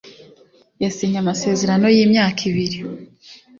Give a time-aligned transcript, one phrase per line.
[0.83, 2.77] yasinye amasezerano y’imyaka ibiri